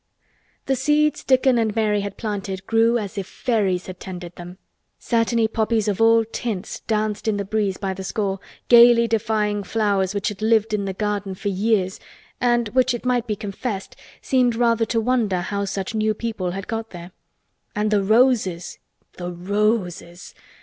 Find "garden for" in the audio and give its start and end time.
10.95-11.49